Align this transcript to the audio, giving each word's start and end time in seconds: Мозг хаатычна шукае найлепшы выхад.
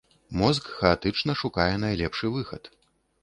Мозг 0.39 0.63
хаатычна 0.77 1.35
шукае 1.43 1.69
найлепшы 1.83 2.27
выхад. 2.39 2.63